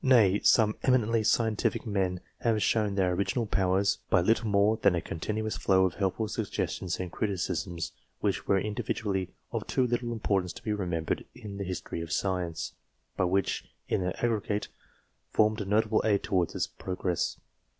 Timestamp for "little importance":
9.84-10.52